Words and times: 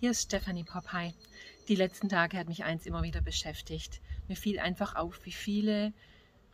Hier 0.00 0.12
ist 0.12 0.22
Stephanie 0.22 0.62
Popeye. 0.62 1.12
Die 1.66 1.74
letzten 1.74 2.08
Tage 2.08 2.38
hat 2.38 2.46
mich 2.46 2.62
eins 2.62 2.86
immer 2.86 3.02
wieder 3.02 3.20
beschäftigt. 3.20 4.00
Mir 4.28 4.36
fiel 4.36 4.60
einfach 4.60 4.94
auf, 4.94 5.26
wie 5.26 5.32
viele 5.32 5.92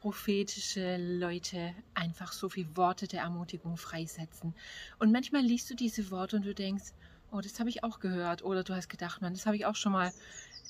prophetische 0.01 0.97
Leute 0.97 1.75
einfach 1.93 2.33
so 2.33 2.49
viele 2.49 2.75
Worte 2.75 3.07
der 3.07 3.21
Ermutigung 3.21 3.77
freisetzen. 3.77 4.55
Und 4.99 5.13
manchmal 5.13 5.43
liest 5.43 5.69
du 5.69 5.75
diese 5.75 6.11
Worte 6.11 6.37
und 6.37 6.47
du 6.47 6.55
denkst, 6.55 6.95
oh, 7.33 7.43
das 7.43 7.61
habe 7.61 7.69
ich 7.69 7.85
auch 7.85 8.01
gehört. 8.01 8.43
Oder 8.43 8.65
du 8.65 8.75
hast 8.75 8.89
gedacht, 8.89 9.21
man, 9.21 9.35
das 9.35 9.45
habe 9.45 9.57
ich 9.57 9.67
auch 9.67 9.77
schon 9.77 9.93
mal 9.93 10.11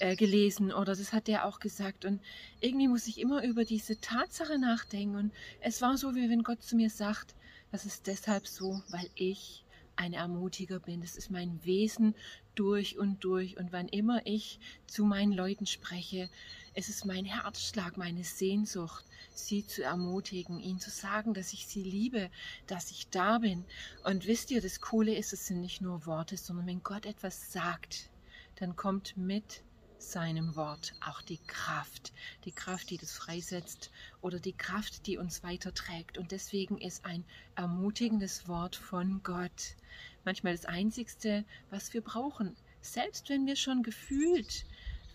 äh, 0.01 0.17
gelesen. 0.17 0.73
Oder 0.73 0.97
das 0.97 1.13
hat 1.13 1.29
der 1.29 1.45
auch 1.45 1.61
gesagt. 1.61 2.05
Und 2.05 2.21
irgendwie 2.61 2.89
muss 2.89 3.07
ich 3.07 3.21
immer 3.21 3.45
über 3.45 3.65
diese 3.65 4.01
Tatsache 4.01 4.59
nachdenken. 4.59 5.15
Und 5.15 5.33
es 5.61 5.81
war 5.81 5.97
so, 5.97 6.17
wie 6.17 6.29
wenn 6.29 6.43
Gott 6.43 6.65
zu 6.65 6.75
mir 6.75 6.91
sagt, 6.91 7.37
das 7.71 7.87
ist 7.87 8.09
deshalb 8.09 8.49
so, 8.49 8.83
weil 8.89 9.09
ich 9.15 9.64
ein 9.97 10.13
Ermutiger 10.13 10.81
bin. 10.81 11.01
Das 11.01 11.17
ist 11.17 11.31
mein 11.31 11.65
Wesen 11.65 12.15
durch 12.55 12.99
und 12.99 13.25
durch. 13.25 13.57
Und 13.57 13.73
wann 13.73 13.89
immer 13.89 14.27
ich 14.27 14.59
zu 14.87 15.05
meinen 15.05 15.33
Leuten 15.33 15.67
spreche, 15.67 16.29
es 16.75 16.89
ist 16.89 17.05
mein 17.05 17.25
Herzschlag, 17.25 17.97
meine 17.97 18.25
Sehnsucht, 18.25 19.05
sie 19.33 19.67
zu 19.67 19.83
ermutigen, 19.83 20.61
ihnen 20.61 20.81
zu 20.81 20.91
sagen, 20.91 21.35
dass 21.35 21.53
ich 21.53 21.67
sie 21.67 21.83
liebe, 21.83 22.31
dass 22.67 22.91
ich 22.91 23.09
da 23.09 23.39
bin. 23.39 23.65
Und 24.05 24.27
wisst 24.27 24.51
ihr, 24.51 24.61
das 24.61 24.81
Coole 24.81 25.15
ist, 25.15 25.33
es 25.33 25.47
sind 25.47 25.61
nicht 25.61 25.81
nur 25.81 26.07
Worte, 26.07 26.37
sondern 26.37 26.67
wenn 26.67 26.83
Gott 26.83 27.07
etwas 27.07 27.53
sagt, 27.53 28.11
dann 28.57 28.77
kommt 28.77 29.17
mit 29.17 29.63
seinem 30.11 30.57
Wort 30.57 30.95
auch 31.01 31.23
die 31.23 31.39
Kraft, 31.47 32.13
die 32.45 32.53
Kraft, 32.53 32.91
die 32.91 32.97
das 32.97 33.13
freisetzt 33.13 33.91
oder 34.21 34.39
die 34.39 34.53
Kraft, 34.53 35.07
die 35.07 35.19
uns 35.19 35.43
weiterträgt. 35.43 36.19
Und 36.19 36.33
deswegen 36.33 36.79
ist 36.79 37.05
ein 37.05 37.25
ermutigendes 37.57 38.49
Wort 38.49 38.77
von 38.77 39.23
Gott 39.23 39.77
manchmal 40.25 40.55
das 40.55 40.65
Einzigste, 40.67 41.45
was 41.71 41.93
wir 41.95 42.01
brauchen. 42.01 42.57
Selbst 42.81 43.29
wenn 43.29 43.47
wir 43.47 43.57
schon 43.57 43.83
gefühlt 43.83 44.65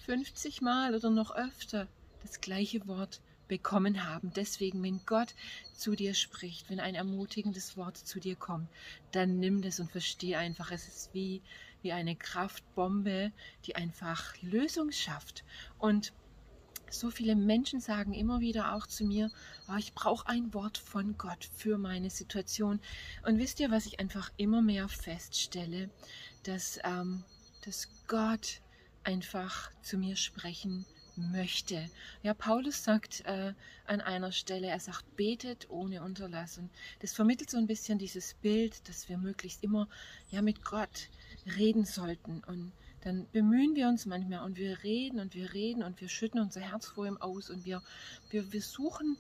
50 0.06 0.62
Mal 0.62 0.96
oder 0.96 1.10
noch 1.10 1.36
öfter 1.36 1.88
das 2.22 2.42
gleiche 2.42 2.88
Wort 2.88 3.22
bekommen 3.50 4.06
haben. 4.08 4.32
Deswegen, 4.34 4.82
wenn 4.82 5.02
Gott 5.06 5.36
zu 5.74 5.96
dir 5.96 6.14
spricht, 6.14 6.70
wenn 6.70 6.80
ein 6.80 6.96
ermutigendes 6.96 7.76
Wort 7.76 7.98
zu 7.98 8.22
dir 8.22 8.38
kommt, 8.38 8.70
dann 9.12 9.40
nimm 9.40 9.62
das 9.62 9.82
und 9.82 9.92
verstehe 9.92 10.38
einfach, 10.38 10.72
es 10.72 10.88
ist 10.88 11.14
wie, 11.14 11.42
wie 11.82 11.92
eine 11.92 12.16
Kraftbombe, 12.16 13.34
die 13.66 13.76
einfach 13.76 14.34
Lösung 14.42 14.94
schafft. 14.94 15.44
Und 15.78 16.14
so 16.90 17.12
viele 17.12 17.36
Menschen 17.36 17.82
sagen 17.82 18.14
immer 18.14 18.40
wieder 18.40 18.74
auch 18.74 18.88
zu 18.88 19.04
mir, 19.04 19.30
oh, 19.68 19.78
ich 19.78 19.94
brauche 19.94 20.28
ein 20.28 20.54
Wort 20.54 20.78
von 20.78 21.18
Gott 21.18 21.50
für 21.56 21.78
meine 21.78 22.10
Situation. 22.10 22.80
Und 23.26 23.38
wisst 23.38 23.60
ihr, 23.60 23.72
was 23.72 23.86
ich 23.86 24.00
einfach 24.00 24.32
immer 24.38 24.62
mehr 24.62 24.88
feststelle, 24.88 25.90
dass, 26.44 26.80
ähm, 26.84 27.24
dass 27.66 27.90
Gott 28.08 28.62
einfach 29.04 29.72
zu 29.82 29.98
mir 29.98 30.16
sprechen 30.16 30.86
möchte. 31.20 31.90
Ja, 32.24 32.34
Paulus 32.34 32.84
sagt 32.84 33.22
äh, 33.26 33.54
an 33.86 34.02
einer 34.02 34.32
Stelle, 34.32 34.68
er 34.68 34.80
sagt, 34.80 35.16
betet 35.16 35.70
ohne 35.70 36.04
Unterlass. 36.04 36.58
Und 36.58 36.70
das 37.00 37.14
vermittelt 37.14 37.50
so 37.50 37.58
ein 37.58 37.68
bisschen 37.68 38.00
dieses 38.00 38.34
Bild, 38.36 38.88
dass 38.88 39.10
wir 39.10 39.18
möglichst 39.18 39.64
immer 39.64 39.88
ja 40.30 40.42
mit 40.42 40.64
Gott 40.64 41.10
reden 41.58 41.86
sollten. 41.86 42.44
Und 42.46 42.72
dann 43.02 43.28
bemühen 43.32 43.76
wir 43.76 43.88
uns 43.88 44.06
manchmal 44.06 44.46
und 44.46 44.58
wir 44.58 44.84
reden 44.84 45.20
und 45.20 45.34
wir 45.36 45.54
reden 45.54 45.84
und 45.84 46.02
wir 46.02 46.10
schütten 46.10 46.40
unser 46.40 46.62
Herz 46.62 46.88
vor 46.88 47.08
ihm 47.08 47.18
aus 47.18 47.50
und 47.50 47.66
wir, 47.66 47.82
wir, 48.30 48.52
wir 48.52 48.62
suchen 48.62 49.18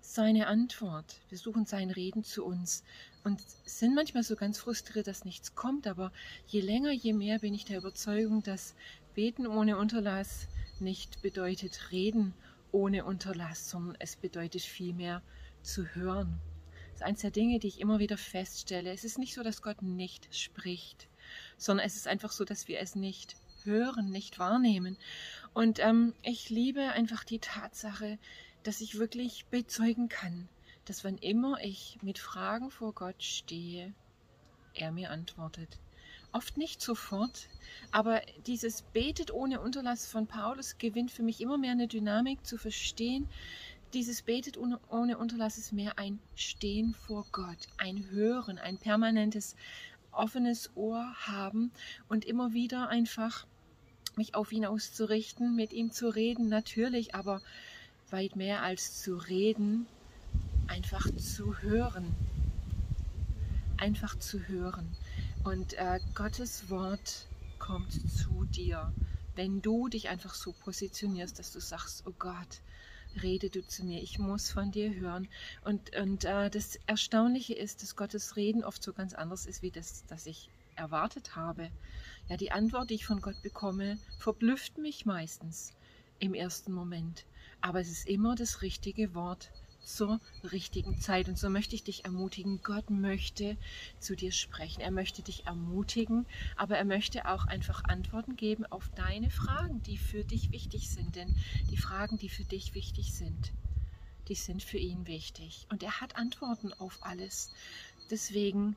seine 0.00 0.48
Antwort. 0.48 1.20
Wir 1.28 1.38
suchen 1.38 1.66
sein 1.66 1.90
Reden 1.90 2.24
zu 2.24 2.44
uns 2.44 2.82
und 3.22 3.40
sind 3.64 3.94
manchmal 3.94 4.24
so 4.24 4.34
ganz 4.34 4.58
frustriert, 4.58 5.06
dass 5.06 5.24
nichts 5.24 5.54
kommt. 5.54 5.86
Aber 5.86 6.12
je 6.48 6.60
länger, 6.60 6.90
je 6.90 7.12
mehr 7.12 7.38
bin 7.38 7.54
ich 7.54 7.64
der 7.64 7.78
Überzeugung, 7.78 8.42
dass 8.42 8.74
Beten 9.14 9.46
ohne 9.46 9.76
Unterlass 9.76 10.48
nicht 10.80 11.22
bedeutet 11.22 11.90
Reden 11.90 12.34
ohne 12.72 13.04
Unterlass, 13.04 13.68
sondern 13.70 13.96
es 13.98 14.16
bedeutet 14.16 14.62
vielmehr 14.62 15.22
zu 15.62 15.86
hören. 15.94 16.40
Das 16.92 17.00
ist 17.00 17.02
eines 17.02 17.20
der 17.20 17.30
Dinge, 17.30 17.58
die 17.58 17.68
ich 17.68 17.80
immer 17.80 17.98
wieder 17.98 18.16
feststelle. 18.16 18.92
Es 18.92 19.04
ist 19.04 19.18
nicht 19.18 19.34
so, 19.34 19.42
dass 19.42 19.62
Gott 19.62 19.82
nicht 19.82 20.34
spricht, 20.34 21.08
sondern 21.56 21.86
es 21.86 21.96
ist 21.96 22.06
einfach 22.06 22.32
so, 22.32 22.44
dass 22.44 22.68
wir 22.68 22.80
es 22.80 22.94
nicht 22.94 23.36
hören, 23.64 24.10
nicht 24.10 24.38
wahrnehmen. 24.38 24.96
Und 25.52 25.78
ähm, 25.80 26.14
ich 26.22 26.50
liebe 26.50 26.92
einfach 26.92 27.24
die 27.24 27.40
Tatsache, 27.40 28.18
dass 28.62 28.80
ich 28.80 28.98
wirklich 28.98 29.46
bezeugen 29.46 30.08
kann, 30.08 30.48
dass 30.84 31.04
wann 31.04 31.18
immer 31.18 31.58
ich 31.62 31.98
mit 32.02 32.18
Fragen 32.18 32.70
vor 32.70 32.94
Gott 32.94 33.22
stehe, 33.22 33.92
er 34.74 34.92
mir 34.92 35.10
antwortet. 35.10 35.78
Oft 36.32 36.56
nicht 36.56 36.80
sofort, 36.80 37.48
aber 37.92 38.20
dieses 38.46 38.82
Betet 38.82 39.32
ohne 39.32 39.60
Unterlass 39.60 40.06
von 40.06 40.26
Paulus 40.26 40.78
gewinnt 40.78 41.10
für 41.10 41.22
mich 41.22 41.40
immer 41.40 41.58
mehr 41.58 41.72
eine 41.72 41.88
Dynamik 41.88 42.44
zu 42.46 42.56
verstehen. 42.56 43.28
Dieses 43.92 44.22
Betet 44.22 44.56
ohne, 44.56 45.18
Unterlass 45.18 45.58
ist 45.58 45.72
mehr 45.72 45.98
ein 45.98 46.20
Stehen 46.36 46.94
vor 46.94 47.26
Gott, 47.32 47.66
ein 47.76 48.08
Hören, 48.10 48.58
ein 48.58 48.78
permanentes 48.78 49.56
offenes 50.12 50.70
Ohr 50.76 51.12
haben 51.26 51.72
und 52.08 52.24
immer 52.24 52.52
wieder 52.52 52.88
einfach 52.88 53.46
mich 54.16 54.34
auf 54.34 54.52
ihn 54.52 54.66
auszurichten, 54.66 55.56
mit 55.56 55.72
ihm 55.72 55.92
zu 55.92 56.08
reden, 56.08 56.48
natürlich, 56.48 57.14
aber 57.14 57.40
weit 58.10 58.36
mehr 58.36 58.62
als 58.62 59.00
zu 59.02 59.16
reden, 59.16 59.86
einfach 60.68 61.06
zu 61.16 61.58
hören. 61.58 62.14
Einfach 63.76 64.18
zu 64.18 64.40
hören. 64.40 64.86
Und 65.42 65.72
äh, 65.74 66.00
Gottes 66.14 66.68
Wort 66.68 67.26
kommt 67.60 67.92
zu 67.92 68.44
dir, 68.46 68.92
wenn 69.36 69.62
du 69.62 69.88
dich 69.88 70.08
einfach 70.08 70.34
so 70.34 70.52
positionierst, 70.52 71.38
dass 71.38 71.52
du 71.52 71.60
sagst, 71.60 72.04
oh 72.06 72.14
Gott, 72.18 72.60
rede 73.22 73.50
du 73.50 73.64
zu 73.64 73.84
mir, 73.84 74.02
ich 74.02 74.18
muss 74.18 74.50
von 74.50 74.72
dir 74.72 74.92
hören. 74.92 75.28
Und, 75.64 75.94
und 75.96 76.24
äh, 76.24 76.50
das 76.50 76.76
Erstaunliche 76.86 77.54
ist, 77.54 77.82
dass 77.82 77.94
Gottes 77.94 78.34
Reden 78.34 78.64
oft 78.64 78.82
so 78.82 78.92
ganz 78.92 79.14
anders 79.14 79.46
ist, 79.46 79.62
wie 79.62 79.70
das, 79.70 80.04
das 80.06 80.26
ich 80.26 80.50
erwartet 80.74 81.36
habe. 81.36 81.70
Ja, 82.28 82.36
die 82.36 82.50
Antwort, 82.50 82.90
die 82.90 82.94
ich 82.94 83.06
von 83.06 83.20
Gott 83.20 83.40
bekomme, 83.42 83.98
verblüfft 84.18 84.78
mich 84.78 85.06
meistens 85.06 85.72
im 86.18 86.34
ersten 86.34 86.72
Moment. 86.72 87.24
Aber 87.60 87.80
es 87.80 87.90
ist 87.90 88.08
immer 88.08 88.34
das 88.34 88.62
richtige 88.62 89.14
Wort 89.14 89.50
zur 89.82 90.20
richtigen 90.52 91.00
Zeit. 91.00 91.28
Und 91.28 91.38
so 91.38 91.50
möchte 91.50 91.74
ich 91.74 91.84
dich 91.84 92.04
ermutigen. 92.04 92.60
Gott 92.62 92.90
möchte 92.90 93.56
zu 93.98 94.14
dir 94.16 94.32
sprechen. 94.32 94.80
Er 94.80 94.90
möchte 94.90 95.22
dich 95.22 95.46
ermutigen, 95.46 96.26
aber 96.56 96.76
er 96.76 96.84
möchte 96.84 97.28
auch 97.28 97.46
einfach 97.46 97.84
Antworten 97.84 98.36
geben 98.36 98.66
auf 98.66 98.88
deine 98.94 99.30
Fragen, 99.30 99.82
die 99.82 99.98
für 99.98 100.24
dich 100.24 100.52
wichtig 100.52 100.90
sind. 100.90 101.16
Denn 101.16 101.34
die 101.70 101.76
Fragen, 101.76 102.18
die 102.18 102.28
für 102.28 102.44
dich 102.44 102.74
wichtig 102.74 103.12
sind, 103.12 103.52
die 104.28 104.34
sind 104.34 104.62
für 104.62 104.78
ihn 104.78 105.06
wichtig. 105.06 105.66
Und 105.70 105.82
er 105.82 106.00
hat 106.00 106.16
Antworten 106.16 106.72
auf 106.74 106.98
alles. 107.02 107.50
Deswegen 108.10 108.76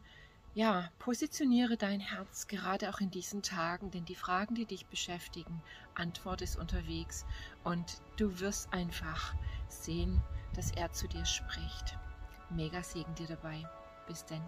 ja, 0.53 0.89
positioniere 0.99 1.77
dein 1.77 1.99
Herz 1.99 2.47
gerade 2.47 2.89
auch 2.89 2.99
in 2.99 3.09
diesen 3.09 3.41
Tagen, 3.41 3.89
denn 3.91 4.05
die 4.05 4.15
Fragen, 4.15 4.53
die 4.55 4.65
dich 4.65 4.85
beschäftigen, 4.85 5.61
Antwort 5.95 6.41
ist 6.41 6.57
unterwegs 6.57 7.25
und 7.63 8.01
du 8.17 8.39
wirst 8.39 8.71
einfach 8.71 9.33
sehen, 9.67 10.21
dass 10.55 10.71
er 10.71 10.91
zu 10.91 11.07
dir 11.07 11.25
spricht. 11.25 11.97
Mega 12.49 12.83
Segen 12.83 13.15
dir 13.15 13.27
dabei. 13.27 13.67
Bis 14.07 14.25
denn. 14.25 14.43